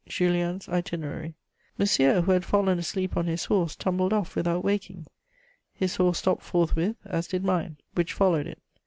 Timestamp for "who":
2.21-2.31